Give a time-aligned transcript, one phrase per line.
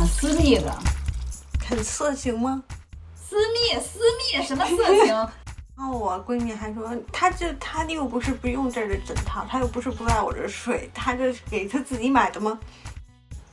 [0.00, 0.74] 很私密的，
[1.68, 2.62] 很色情吗？
[3.14, 5.08] 私密私密什么色情？
[5.14, 5.30] 然
[5.76, 12.58] 后我闺蜜还说，她这她又不是不用这儿的枕套，她又不是不在我这儿睡，她这是给她自己买的吗？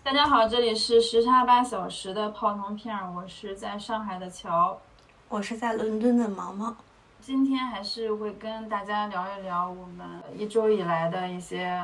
[0.05, 4.79] 大家好，这里是时差八小时的泡腾片儿，我是在上海的乔，
[5.27, 6.73] 我是在伦敦的毛毛。
[7.21, 11.84] 今天还是会跟大家聊一聊我们一周以来的一些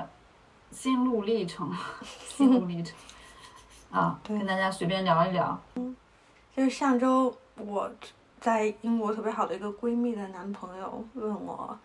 [0.71, 1.69] 心路历程，
[2.33, 2.95] 心路历程
[3.93, 5.57] 啊，对跟大家随便聊一聊。
[5.75, 5.95] 嗯
[6.55, 7.91] 就是上周我
[8.41, 11.77] 在英国特别好的一个闺蜜的男朋友问我，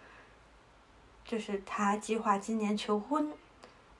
[1.25, 3.31] 就是他计划今年求婚，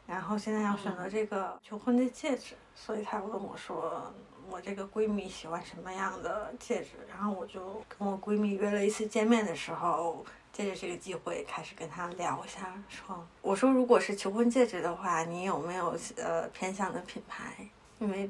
[0.07, 4.13] 然后现在要选择这个求婚的戒指，所以他问我说，
[4.51, 6.93] 我这个闺蜜喜欢什么样的戒指？
[7.09, 17.69] 然后我就跟我闺蜜约了一次见面的时候，借着这个机会开始跟她聊一下，说我说如果是求婚戒指的话，你有没有呃偏向的品牌？
[17.99, 18.29] 因为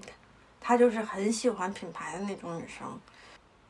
[0.61, 3.01] 她就是很喜欢品牌的那种女生。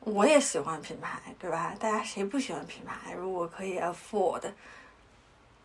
[0.01, 1.75] 我也喜欢品牌，对吧？
[1.79, 3.13] 大家谁不喜欢品牌？
[3.13, 4.43] 如果可以 afford，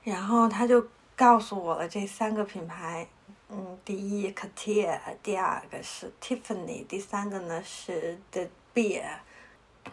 [0.04, 3.08] 然后他就告诉我了这三个品牌，
[3.48, 9.04] 嗯，第一 c a t i e r 第二个是 Tiffany，第三个呢是 The Beer。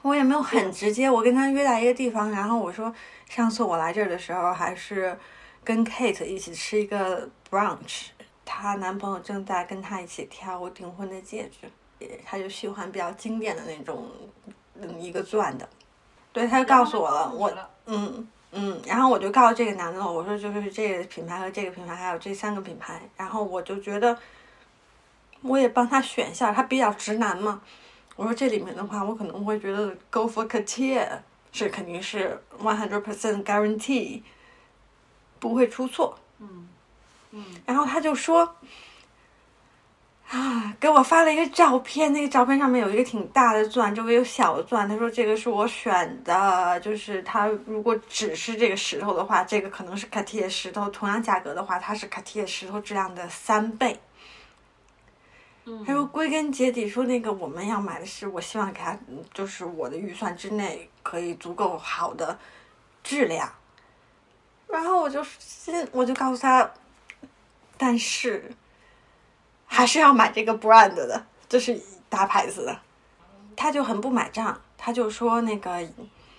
[0.03, 2.93] 我也没有很直接，我跟他约在一个地方，然后我说
[3.29, 5.17] 上次我来这儿的时候还是
[5.63, 8.07] 跟 Kate 一起吃一个 brunch，
[8.45, 11.71] 她男朋友正在跟她一起挑订婚的戒指。
[12.25, 14.07] 她就喜欢比较经典的那种，
[14.75, 15.69] 嗯，一个钻的。
[16.33, 17.53] 对，她就告诉我了，我，
[17.87, 24.17] 嗯嗯，然后我就告诉这个男的，我说就是这个品牌和这个品牌，还有这三个品牌，然后我就觉得，
[25.43, 27.61] 我也帮他选一下，他比较直男嘛。
[28.17, 31.07] 我说这里面的话，我可能会觉得 Go for Cartier
[31.53, 34.23] 是肯定是 one hundred percent guarantee
[35.39, 36.19] 不会出错。
[36.39, 36.69] 嗯
[37.33, 38.57] 嗯，然后他就说。
[40.33, 44.89] 啊，给我发了一个照片，那个照片上面有一个挺大的钻，周围有小的钻。
[44.89, 53.99] 他说这个是我选的，就是他如果只是这个石头的话，这个可能是卡地亚石头，同样价格的话，它是卡地亚石头质量的三倍。
[55.65, 58.97] 嗯他说归根结底说那个我们要买的是，我希望给他
[59.35, 62.39] 就是我的预算之内可以足够好的
[63.03, 63.53] 质量。
[64.69, 65.27] 然后我就
[65.91, 66.71] 我就告诉他，
[67.81, 68.53] 但是。
[69.73, 72.77] 还是要买这个 brand 的，这是大牌子的，
[73.57, 75.89] 他就很不买账，他就说那个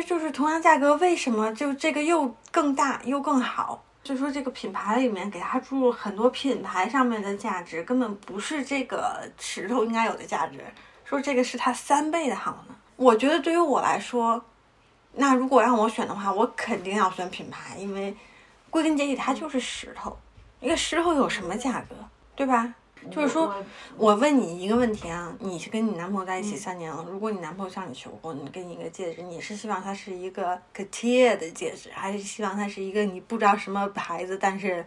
[0.06, 3.82] 就是同样价格，为什么就这个又更大又更好？
[4.04, 10.60] 就说这个品牌里面给他注入很多品牌上面的价值，根本不是这个石头应该有的价值，
[11.06, 12.76] 说这个是它三倍的好呢。
[12.98, 14.44] 我觉得对于我来说，
[15.14, 18.14] 那如果让我选的话，我肯定要选品牌，因为
[18.70, 20.18] 归根结底它就是石头，
[20.62, 21.96] 一个石头有什么价格，
[22.36, 22.74] 对吧？
[23.10, 23.52] 就是说，
[23.98, 34.86] 我问你一个问题啊，你是跟你男朋友在一起三年了，如果你男朋友向你求婚，你给你一个戒指，你是希望它是一个 Cartier 的戒指，还是希望它是一个你不知道什么牌子，但是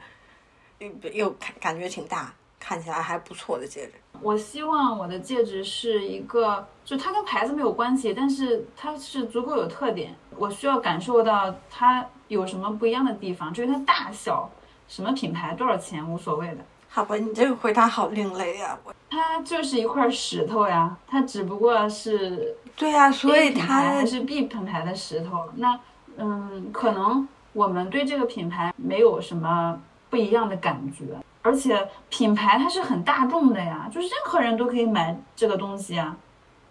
[1.12, 3.94] 又感感觉挺大，看起来还不错的戒指？
[4.22, 14.48] 我希望我的戒指是一个，就它跟牌子没有关系，但是它是足够有特点，我需要感受到它有什么不一样的地方，至于它大小、
[14.88, 16.58] 什么品牌、多少钱无所谓的。
[16.88, 18.94] 好吧，你这个回答好另类呀、啊！
[19.10, 25.48] 它就是一块石头呀，它只不过是对呀、啊，所以它还是 B 品牌的石头。
[25.56, 25.78] 那
[26.16, 31.04] 嗯，可能我们对这个品牌没有什么不一样的感觉，
[31.42, 36.16] 而且品牌它是很大众的呀，就是任何人都可以买这个东西啊，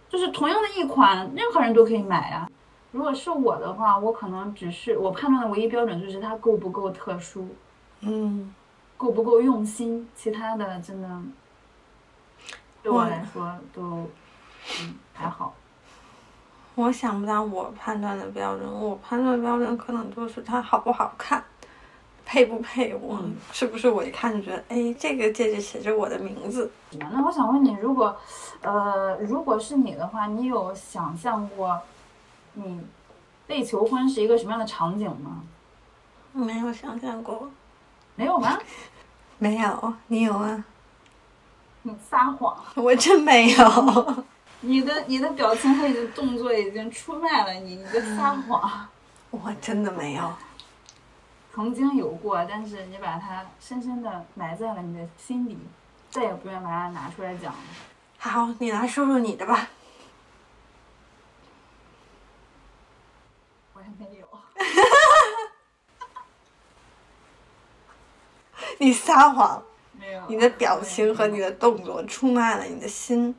[0.10, 2.50] 就是同样的一款，任何人都可以买呀。
[2.92, 7.48] 如果是我的话，我可能只是我判断的唯一标准就是它够不够特殊，
[8.06, 8.54] 嗯。
[8.96, 10.08] 够不够用心？
[10.16, 11.10] 其他的真的
[12.82, 14.10] 对我来说都
[14.80, 15.54] 嗯还好。
[16.76, 21.44] 我想不到我判断的标准，我判断标准可能就是它好不好看，
[22.26, 26.72] 配不配我，嗯、是不是我一看就觉得，哎，这个戒指写着我的名字。
[27.12, 28.16] 那我想问你，如果
[28.62, 31.78] 呃，如果是你的话，你有想象过
[32.54, 32.80] 你
[33.46, 35.44] 被求婚是一个什么样的场景吗？
[36.32, 37.52] 没有想象过。
[38.16, 38.60] 没有吗？
[39.40, 40.64] 没有，你有啊？
[41.82, 42.58] 你撒谎！
[42.76, 44.26] 我真没有。
[44.62, 48.88] 你的你的表情和你的动作已经出卖了你，你在撒谎。
[49.32, 50.34] 我真的没有。
[51.54, 55.58] 曾经有过，但是你把它深深的埋在了你的心里，
[56.10, 57.60] 再也不愿把它拿出来讲了。
[58.18, 59.68] 好，你来说说你的吧。
[63.74, 64.28] 我也没有。
[68.80, 69.62] 你撒谎。
[70.00, 70.22] 没没有。
[70.28, 73.34] 你的表情和你的动作出卖了你的心。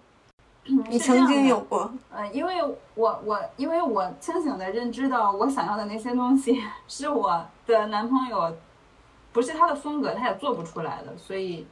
[0.89, 2.55] 你曾经有过，呃，因为
[2.95, 8.57] 我我因为我清醒的认知到我想要的那些东西 是我的男朋友
[9.31, 11.67] 不是他的风格，他也做不出来的，所以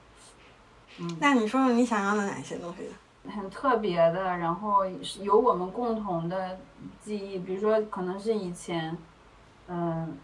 [0.99, 3.31] 嗯那你说说你想要的哪些东西？
[3.31, 6.59] 很特别的，然后是有我们共同的
[7.03, 8.94] 记忆，比如说可能是以前，
[9.69, 10.19] 嗯、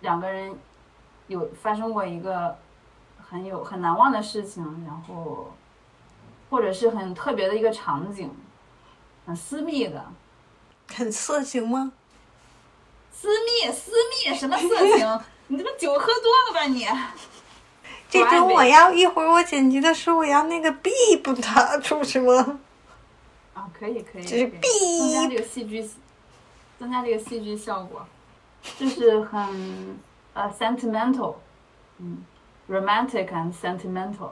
[0.00, 0.56] 两个人
[1.28, 2.58] 有发生过一个
[3.18, 5.52] 很有很难忘的事情，然后
[6.50, 8.30] 或者是很特别的一个场景，
[9.26, 10.04] 很私密的，
[10.94, 11.92] 很色情吗？
[13.12, 15.20] 私密私密什么色情？
[15.48, 16.86] 你这不酒喝多了吧你？
[18.08, 20.90] 这种我要一会儿我剪辑的时候我要那个 B
[21.22, 22.60] 不打出去吗？
[23.54, 25.90] 啊，可以可以，这是可以增加这个戏剧，
[26.78, 28.06] 增加这个戏剧效果，
[28.78, 29.98] 就是很
[30.34, 31.34] 呃 sentimental，
[31.98, 32.24] 嗯
[32.68, 34.30] ，romantic and sentimental，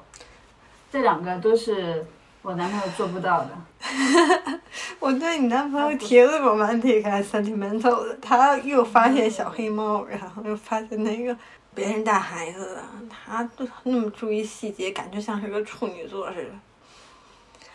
[0.90, 2.06] 这两个都是
[2.42, 3.50] 我男朋友做不到的。
[4.98, 11.36] 我对你男朋友提了 romantic and sentimental 的，他又发现小黑猫，然后又发现那个
[11.74, 16.50] 别人带孩子的，他都那么注意细节，感觉像是个处女座似的。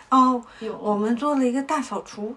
[0.09, 2.35] 哦，有我们做了一个大扫除。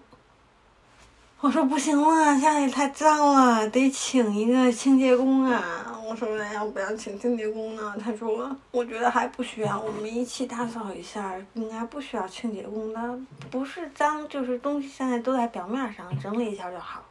[1.41, 5.97] 我说不行了，家里太脏了，得请一个清洁工啊！
[6.05, 7.95] 我说那要不要请清洁工呢？
[8.03, 13.19] 他说我觉得还不需要，我们一起打扫一下，应该不需要清洁工的，
[13.53, 17.05] 不是脏就是东西现在都在表面上，整理一下就好。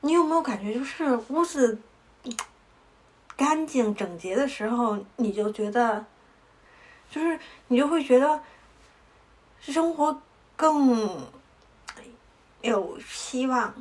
[0.00, 1.78] 你有没有感觉就是屋子
[3.36, 6.02] 干净整洁的时候，你就觉得，
[7.10, 7.38] 就是
[7.68, 8.40] 你就会觉得
[9.60, 10.18] 生活
[10.56, 11.20] 更
[12.66, 13.72] 有希望。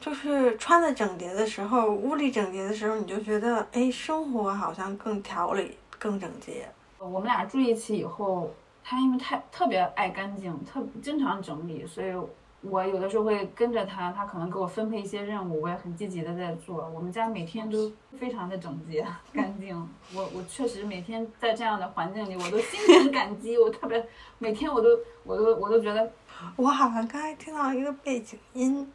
[0.00, 6.68] 就是穿的整洁的时候，屋里整洁的时候，你就觉得，哎，生活好像更条理、更整洁。
[6.98, 8.52] 我们俩住一起以后，
[8.82, 12.12] 他因为太特别爱干净，特经常整理，所以
[12.60, 16.86] 我有的时候会跟着他，他可能给我分配一些任务，我也很积极的在做。
[16.94, 19.74] 我们家每天都非常的整洁干净，
[20.14, 24.06] 我我确实每天在这样的环境里，我都心存感激，我特别
[24.38, 24.88] 每天我都
[25.24, 26.10] 我都我都觉得
[26.56, 28.92] 我好像刚才听到一个背景音，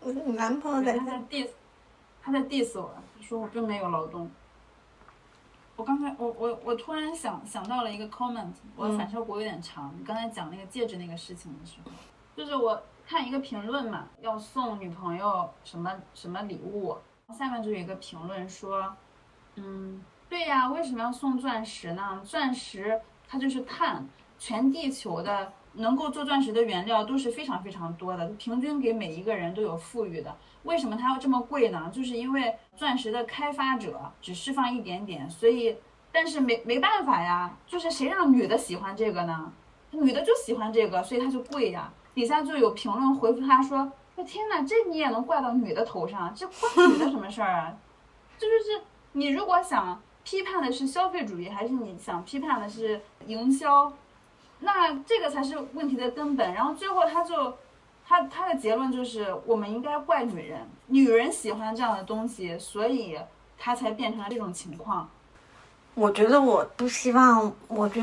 [0.00, 1.48] 我男朋友在他在 diss
[2.22, 4.30] 他在 diss 我，他说我并没有劳动。
[5.76, 9.92] 我刚才我我我突然想想到了一个 comment，我嗯反射弧有点长。
[9.98, 11.90] 你刚才讲那个戒指那个事情的时候，
[12.36, 16.96] 就是我看一个评论嘛，要送女朋友什么什么礼物，
[17.36, 18.94] 下面就有一个评论说，
[19.56, 22.22] 嗯，对呀，为什么要送钻石呢？
[22.24, 24.06] 钻石它就是碳，
[24.38, 30.36] 全地球的能够做钻石的原料都是非常非常多的，平均给每一个人都有富裕的。
[30.62, 31.90] 为什么它要这么贵呢？
[31.92, 35.76] 就是因为钻石的开发者只释放一点点，所以
[36.10, 39.52] 但是没没办法呀，就是谁让女的喜欢这个呢？
[39.90, 41.92] 女的就喜欢这个，所以它就贵呀。
[42.14, 46.32] 底下就有评论回复他说：“我天哪，这你也能怪到女的头上？
[46.34, 47.74] 这关女的什么事儿啊？
[48.38, 53.92] 这就是你如果想批判的是消费主义，还是你想批判的是营销？
[54.64, 56.52] 那这个才是问题的根本。
[56.52, 57.54] 然后最后他就。
[58.06, 63.18] 他他的结论就是，我们应该怪女人，女人喜欢这样的东西，所以
[63.56, 65.08] 他才变成了这种情况。
[65.94, 68.02] 我觉得我不希望，我觉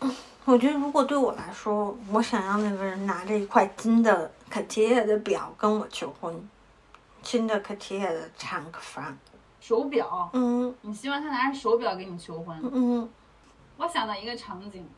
[0.00, 0.08] 得，
[0.46, 6.48] 我觉得如果对我来说，我想要那个人拿着一块金的 Cartier 的表跟我求婚，
[7.20, 9.18] 金的 Cartier 的长克房，
[9.60, 12.58] 手表，嗯你希望他拿着手表给你求婚？
[12.72, 13.06] 嗯
[13.76, 14.88] 我想到一个场景，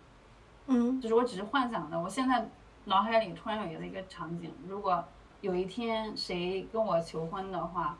[0.66, 2.48] 嗯就是我只是幻想的，我现在
[2.84, 5.04] 脑海里突然有一个场景，如果
[5.40, 7.96] 有一天谁跟我求婚的话，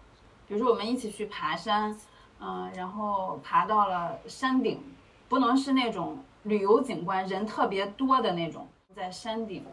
[0.49, 1.94] 比如说我们一起去爬山，
[2.40, 4.80] 嗯、然后爬到了山顶，
[5.28, 9.64] 不能是那种旅游景观人特别多的那种，在山顶，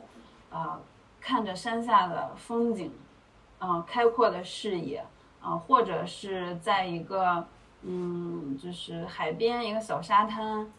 [0.49, 0.79] 呃，
[1.21, 2.91] 看着山下的风景，
[3.59, 5.05] 嗯、开阔的视野，
[5.41, 7.45] 啊、或者是在一个
[7.83, 10.69] 嗯，就是海边一个小沙滩，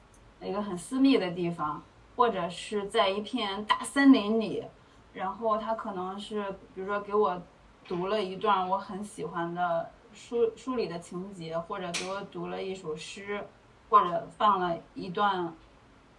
[0.43, 1.83] 一个很私密的地方。
[2.17, 4.65] 或者是在一片大森林里，
[5.13, 7.41] 然后他可能是比如说给我
[7.87, 13.47] 读了一段我很喜欢的书书里的情节，或者给我读了一首诗，
[13.89, 15.53] 或者放了一段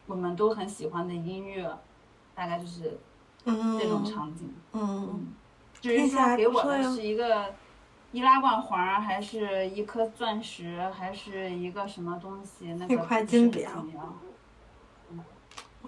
[0.07, 1.71] 我们都很喜欢的音乐，
[2.35, 2.99] 大概就是
[3.45, 4.53] 嗯，这种场景。
[4.73, 5.27] 嗯，
[5.79, 7.53] 至于听起来说给我的是一个
[8.11, 14.01] 易拉罐环儿，还是一颗钻石，还是一个什么东西，那个一块不是很金表重要。
[14.01, 14.32] 我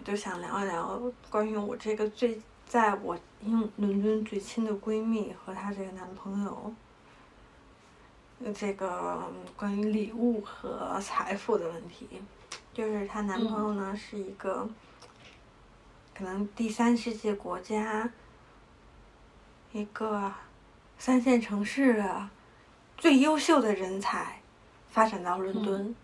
[0.06, 6.74] 就想聊一聊关于我这个最在我英伦敦最亲的闺蜜和她这个男朋友，
[8.44, 12.08] 呃这个嗯关于礼物和财富的问题。
[12.72, 14.70] 就是她男朋友呢是一个，
[16.16, 18.08] 可能第三世界国家，
[19.72, 20.32] 一个
[21.00, 22.30] 三线城市的
[22.96, 24.40] 最优秀的人才，
[24.92, 25.96] 发展到伦敦。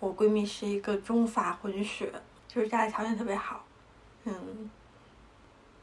[0.00, 2.12] 我闺蜜是一个中法混血，
[2.48, 3.64] 就是家里条件特别好，
[4.24, 4.70] 嗯。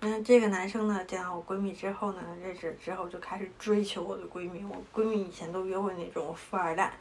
[0.02, 4.64] 那这个男生呢，见到我闺蜜之后呢，认识之后就开始追求我的闺蜜。
[4.66, 6.94] 我闺蜜以前都约会那种富二代，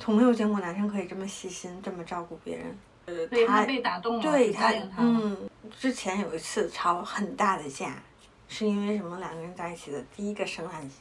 [0.00, 2.76] 从没有见过男生可以这么细心，这么照顾别人。
[3.06, 8.02] 呃，他被打动了，对他，嗯，之前有一次吵很大的架，
[8.48, 9.18] 是因为什么？
[9.20, 10.96] 两个人在一起的第一个圣诞节，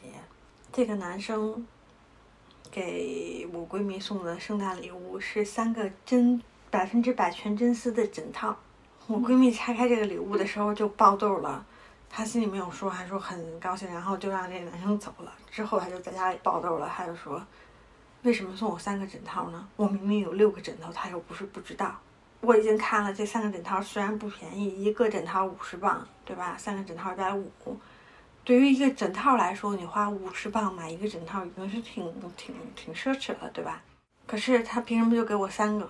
[0.71, 1.65] 这个男生
[2.69, 6.39] 给我闺蜜送的圣诞礼物是三个真
[6.71, 8.55] 百分之百全真丝的枕套。
[9.07, 11.63] 我闺蜜拆开这个礼物的时候就爆痘了，
[12.09, 15.33] 她心里没有数，还说很高兴，然后就让这个男生走了。
[15.51, 17.45] 之后她就在家里爆痘了，她就说
[18.23, 19.67] ：“为什么送我三个枕套呢？
[19.75, 21.93] 我明明有六个枕头。”她又不是不知道，
[22.39, 26.55] 我已经看了这三个枕套，虽然不便宜，一个枕套五十磅，对吧？
[26.57, 27.51] 三个枕套一百五，
[28.45, 33.81] 对于一个枕套来说，你花五十磅买一个枕套已经是挺挺挺奢侈了，对吧？
[34.25, 35.89] 可是他凭什么就给我三个？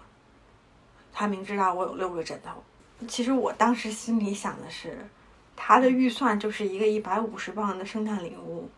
[1.13, 2.63] 他明知道我有六个枕头。
[3.07, 5.07] 其实我当时心里想的是，
[5.55, 8.69] 他的预算就是一个一百五十磅的圣诞礼物。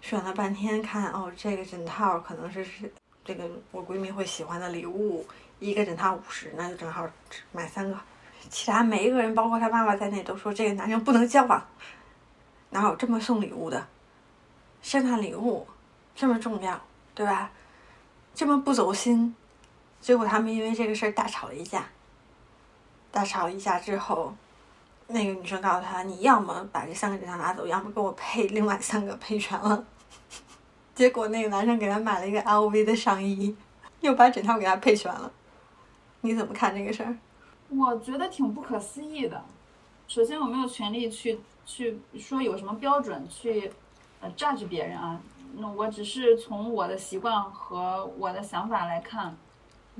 [0.00, 2.90] 选了半天，看哦，这个枕套可能是是
[3.24, 5.26] 这个我闺蜜会喜欢的礼物，
[5.58, 7.06] 一个枕套五十，那就正好
[7.52, 7.96] 买三个。
[8.48, 11.62] 其他每一个人，包括他爸爸在内，都说这个男人不能交往。
[12.70, 13.86] 哪有这么送礼物的？
[14.80, 15.66] 圣诞礼物
[16.14, 16.80] 这么重要，
[17.14, 17.50] 对吧？
[18.34, 19.34] 这么不走心，
[20.00, 21.84] 结果他们因为这个事儿大吵了一架。
[23.12, 24.32] 大吵一架之后，
[25.08, 29.84] 那个女生告诉他：“你要么把这三个枕套拿走，要么给我配另外三个配全了。”
[30.94, 33.56] 结果那个男生给他买了一个 LV 的上衣，
[34.00, 35.32] 又把枕套给他配全了。
[36.20, 37.18] 你怎么看这个事儿？
[37.68, 39.44] 我觉得挺不可思议的。
[40.06, 43.72] 首先，我没有权利去去说有什么标准去
[44.20, 45.20] 呃 judge 别人啊。
[45.56, 49.36] 那我只是从我的习惯和我的想法来看。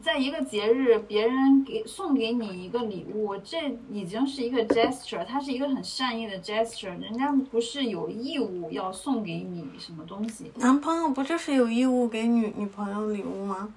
[0.03, 10.51] 在一个节日，别人给送给你一个礼物，这已经是一个 gesture，它是一个很善意的 gesture，人家不是有义务要送给你什么东西。
[10.57, 13.75] 男朋友不就是有义务给女女朋友礼物吗？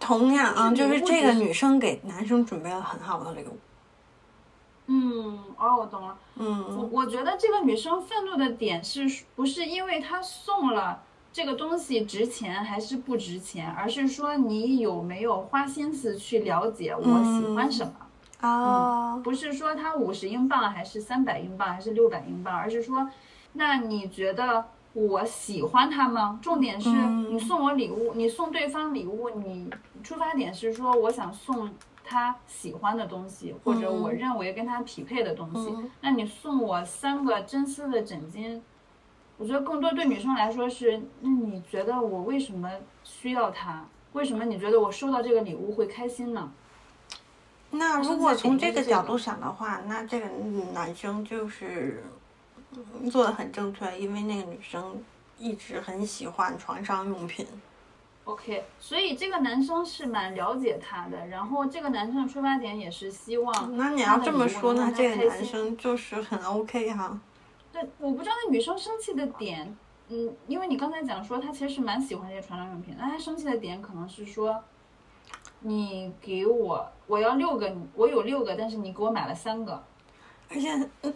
[0.00, 3.58] 同样啊，就是这个女生给男生准备了很好的礼物。
[4.86, 6.18] 嗯，哦，我懂了。
[6.36, 9.06] 嗯，我我觉得这个女生愤怒的点是
[9.36, 11.02] 不是因为她送了？
[11.32, 17.92] 这个东西值钱还是不值钱，而是说你有没有花心思去了解我喜欢什么
[18.46, 19.16] 啊？
[19.16, 23.08] 不是说它五十英镑还是三百英镑还是六百英镑，而是说，
[23.54, 26.38] 那你觉得我喜欢它吗？
[26.42, 29.70] 重点是你送我礼物，你送对方礼物，你
[30.02, 31.70] 出发点是说我想送
[32.04, 35.74] 他喜欢的东西，或者我认为跟他匹配的东西。
[36.02, 38.60] 那你送我三个真丝的枕巾。
[39.42, 42.70] 我觉得更多对女生来说是，那你觉得我为什么
[43.02, 43.84] 需要它？
[44.12, 46.52] 为什么你觉得我收到这个礼物会开心呢？
[47.72, 50.28] 那如果从这个角度想的话，那这个
[50.72, 52.04] 男生就是
[53.10, 55.02] 做的很正确，因为那个女生
[55.38, 57.44] 一直很喜欢床上用品。
[58.22, 63.76] OK，所以这个男生是蛮了解她的，然后这个男生的出发点也是希望。
[63.76, 67.18] 那你要这么说，那这个男生就是很 OK 哈。
[67.72, 69.76] 对，我不知道那女生生气的点，
[70.08, 74.62] 嗯，因为你刚才讲说她其实是蛮喜欢这些床上用品，那她生气的点可能是说，
[75.60, 79.82] 你给我我要六个，我有六个，但是你给我买了三个，
[80.50, 80.68] 而且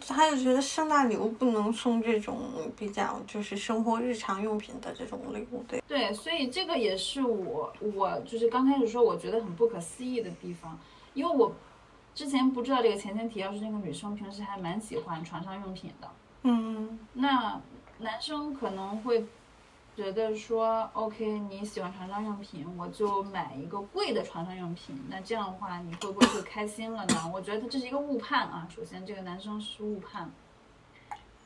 [0.07, 2.39] 他就觉得圣诞礼物不能送这种
[2.75, 5.83] 比较就是生活日常用品的这种礼物，对。
[5.87, 10.79] 对，所以这个也是我我就是刚开始说我觉得很不可思议的地方，
[11.13, 11.53] 因为我
[12.15, 16.09] 之前不知道这个前前提要是那个女生平时还蛮喜欢床上用品的。
[16.49, 17.59] 嗯，那
[17.97, 19.25] 男生可能会
[19.97, 24.97] 觉得说，OK，你喜欢床上用品，我就买一个贵的床上用品。
[25.09, 27.29] 那这样的话，你会不会就开心了呢？
[27.33, 28.65] 我觉得这是一个误判啊。
[28.73, 30.31] 首先，这个男生是误判。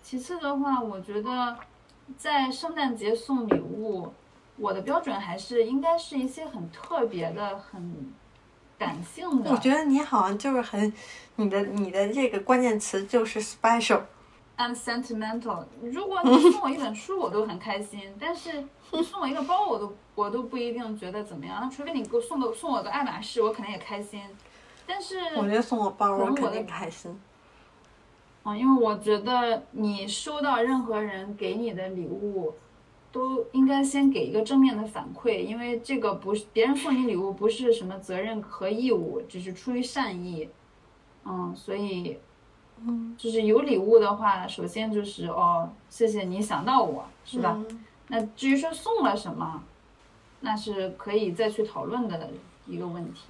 [0.04, 1.58] 其次的话，我觉得
[2.16, 4.14] 在圣诞节送礼物，
[4.58, 8.14] 我的标准还是应该是一些很特别的、很
[8.78, 9.50] 感性的。
[9.50, 10.94] 我觉得你好像就是很，
[11.38, 14.02] 你的你的这个关键词就是 special。
[14.62, 15.66] I'm sentimental。
[15.82, 18.02] 如果你 送我一本书，我都很开心。
[18.20, 21.58] 但是你送我一个包，我都我都不一定觉得怎么样。
[21.62, 24.22] 那除非你给我送个送我个爱马仕，我肯定也开心。
[24.86, 27.20] 但是我觉得送我包，我肯定开心。
[28.44, 32.54] 嗯，因为我觉得你收到任何人给你的礼物，
[33.12, 40.50] 都应该先给一个正面的反馈，因为这个不是别人送你礼物，不是什么责任和义务，只是出于善意。
[41.24, 42.18] 嗯，所以，
[42.88, 47.56] 嗯，就是有礼物的话，首先就是哦，谢谢你想到我，是吧？
[47.70, 49.64] 嗯那至于说送了什么，
[50.42, 52.30] 那是可以再去讨论的
[52.68, 53.22] 一个问题。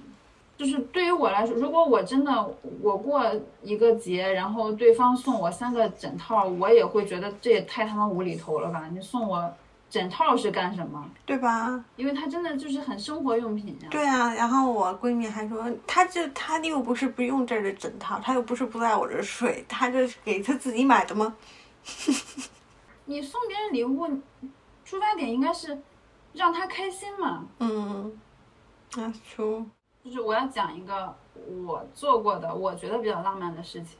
[0.56, 3.24] 就是对于我来说，如果我真的我过
[3.62, 8.88] 一个节，然后对方送我三个枕套，我也会觉得这也太他妈无厘头了吧？
[8.92, 9.52] 你送我
[9.92, 11.06] 枕套是干什么？
[11.26, 11.84] 对吧？
[11.96, 13.88] 因为它真的就是很生活用品呀。
[13.90, 21.36] 对啊，然后我闺蜜还说，她这她又不是不用这儿的枕套，她又不是不在我这儿睡，她这是给她自己买的吗？
[23.04, 24.08] 你送别人礼物，
[24.82, 25.78] 出发点应该是
[26.32, 27.44] 让他开心嘛。
[27.58, 28.18] 嗯，
[28.96, 29.66] 那出，
[30.02, 31.14] 就是我要讲一个
[31.66, 33.98] 我做过的，我觉得比较浪漫的事情。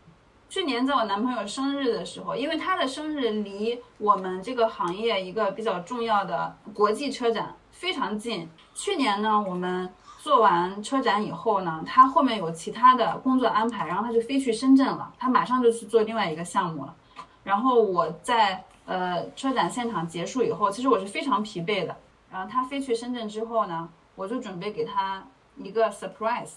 [0.53, 8.47] 去年在我男朋友生日的时候，因为他的生日离我们这个行业一个比较重要的国际车展非常近。
[8.75, 9.91] 去年呢，我们
[10.21, 16.95] 做完车展以后呢，他后面有其他的工作安排，然后他就飞去深圳了，他马上就去做另外一个项目了。
[17.43, 21.97] 然后我在呃车展现场结束以后，其实我是非常疲惫的。
[22.31, 26.57] 然后他飞去深圳之后呢，我就准备给他一个 surprise，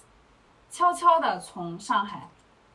[0.70, 2.28] 悄悄的从上海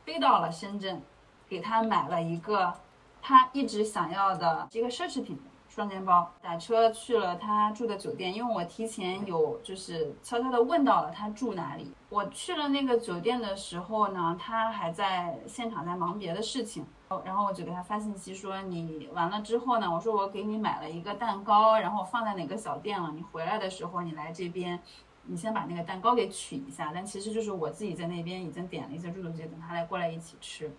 [0.05, 1.01] 飞到了深圳，
[1.47, 2.73] 给他买了一个
[3.21, 5.39] 他一直想要的一个奢侈品
[5.69, 6.31] 双肩包。
[6.41, 11.93] 打车去了他住的酒店，因为我提前有就是悄悄的问到了他住哪里。
[12.09, 16.85] 我去了那个酒店的时候呢，他还在现场在忙别的事情。
[17.25, 24.81] 然后我就给他发信息说，你完了之后呢，我说我给你买了一个蛋糕，然后放在哪个小店了，你回来的时候你来这边，
[25.23, 26.91] 你先把那个蛋糕给取一下。
[26.93, 30.71] 但其实就是我自己在那边已经点了一些猪肚鸡，等他来过来一起吃。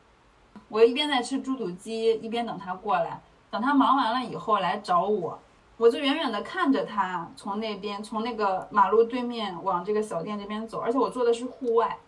[0.69, 3.21] 我一边在吃猪肚鸡，一边等他过来。
[3.51, 5.39] 等他忙完了以后来找我，
[5.77, 11.99] 我就远远的看着他从那边从那个马路对面往这个小店这边走，而且我坐的是户外，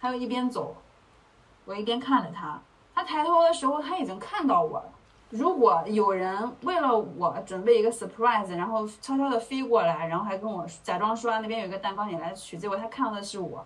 [0.00, 0.76] 他又一边走，
[1.64, 2.62] 我一边看着他。
[2.94, 4.92] 他抬头的时候，他已经看到我了。
[5.30, 13.64] 如果有人为了我准备一个 surprise，然后悄悄的飞过来，然后还跟我假装说那边有一个蛋糕，你来取，结果他看到的是我，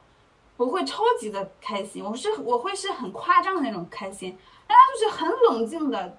[0.59, 4.37] 我会超级的开心，我是我会是很夸张的那种开心。
[4.67, 6.19] 但他就是很冷静的，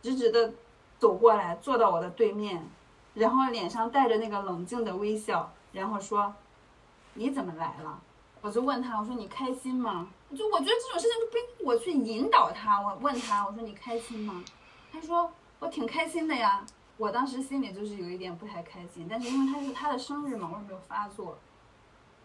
[0.00, 0.52] 直直的
[0.98, 2.66] 走过来，坐到我的对面，
[3.12, 6.34] 然后脸上带着那个冷静的微笑，然后说
[7.12, 8.00] ：“你怎么来了？”
[8.40, 12.80] 我就问他，我说：“你开心吗？”就我觉得这种事情就不应我去引导他。
[12.80, 14.42] 我问他，我说：“你开心吗？”
[15.00, 15.30] 他说
[15.60, 16.64] ：“我挺开心的呀。”
[16.98, 21.38] 我当时心里就是有一点不太开心，但是因为他是他的生日嘛，我也没有发作。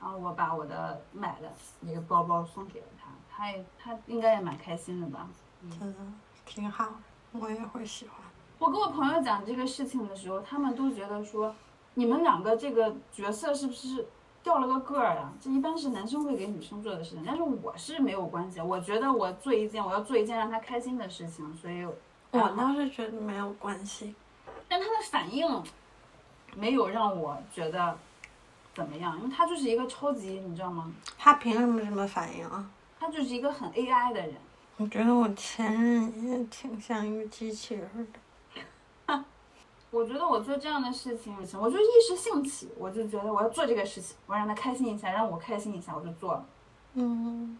[0.01, 5.29] 然后我把我的买的那个包包送给了他，他也他应该也蛮开心的吧。
[5.61, 6.89] 嗯，挺好，
[7.33, 8.17] 我也会喜欢。
[8.57, 11.53] 我跟我朋友讲这个事情的时候，他们都觉得说，
[11.93, 14.07] 你们两个这个角色是不是
[14.41, 15.31] 掉了个个儿啊？
[15.39, 18.59] 这一般是男生会给女生做的事情，但是我是没有关系。
[18.59, 21.87] 我觉得我做一件我要做一件让他开心的事情，所以
[22.33, 24.13] 我倒是觉得没有关系。
[24.67, 25.63] 但他的反应
[26.55, 27.95] 没有让我觉得
[28.73, 30.91] 怎么样，因为他就是一个超级，你知道吗？
[31.17, 32.69] 他凭什么这么反应啊？
[32.99, 34.35] 他就是一个很 AI 的人。
[34.77, 38.19] 我觉得我前任也挺像一个机器人的。
[39.91, 46.45] 我觉得我做这样的事情，我就一时兴起，我就觉得我要做这个事情，我让他开心一下，让我开心一下，我就做了。
[46.95, 47.59] 嗯，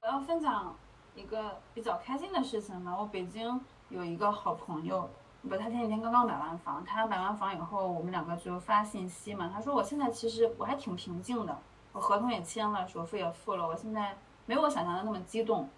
[0.00, 0.74] 我要分享
[1.14, 2.96] 一个比较开心的事情吧。
[2.98, 5.08] 我北京有一个好朋友，
[5.48, 9.50] 不，他前几天刚刚买完房，他买完房以后，我们两个就发信息嘛。
[9.52, 11.58] 他说我现在其实我还挺平静的，
[11.92, 14.16] 我合同也签了，首付也付了，我现在
[14.46, 15.68] 没有我想象的那么激动。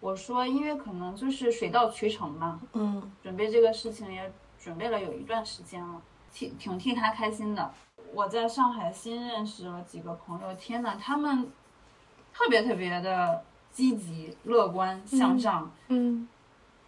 [0.00, 6.00] 我说，因为可能就是水到渠成嘛，嗯，准备这个事情也准备了有一段时间了，
[6.32, 7.70] 挺挺替他开心的。
[8.14, 11.50] 我在上海新认识了几个朋友，天呐，他们
[12.32, 16.26] 特别特别的积极、乐观、向上，嗯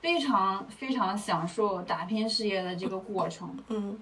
[0.02, 3.56] 非常非常享受打拼事业的这个过程。
[3.68, 3.98] 嗯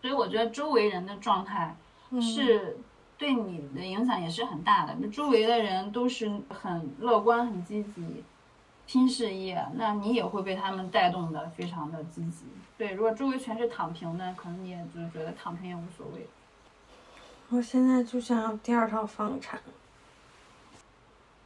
[0.00, 1.74] 所以我觉得周围人的状态
[2.10, 2.78] 嗯，是
[3.18, 4.94] 对你的影响也是很大的。
[5.08, 8.22] 周围的人都是很乐观、很积极，
[8.86, 12.44] 拼事业，那你也会被他们带动的非常的积极。
[12.76, 16.26] 对，如果周围全是躺平的，可能你也就觉得躺平也无所谓。
[17.48, 19.58] 我现在就想要第二套房产。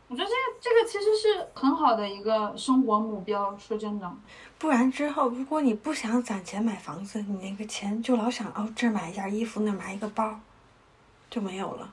[0.09, 3.55] 我觉得这个这个其实是很好的一个生活目标。
[3.59, 4.11] 说真的，
[4.59, 10.40] 不然之后，如果你不想攒钱买房子，你那个钱就老想哦，这买一件衣服，那买一个包，
[11.29, 11.92] 就没有了。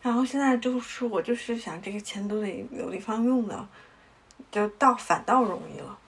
[0.00, 3.68] 然后现在就是我就是想这个钱都得有地方用的，
[4.50, 5.98] 就倒反倒容易了。